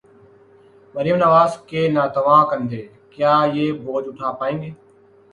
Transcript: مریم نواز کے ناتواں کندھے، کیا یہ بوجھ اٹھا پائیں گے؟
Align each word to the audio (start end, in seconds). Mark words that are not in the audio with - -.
مریم 0.95 1.17
نواز 1.23 1.51
کے 1.69 1.81
ناتواں 1.95 2.41
کندھے، 2.49 2.81
کیا 3.13 3.33
یہ 3.55 3.65
بوجھ 3.83 4.07
اٹھا 4.09 4.29
پائیں 4.39 4.57
گے؟ 4.61 4.69